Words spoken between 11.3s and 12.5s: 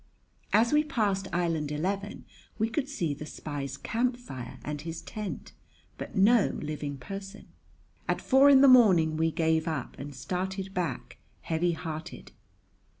heavy hearted.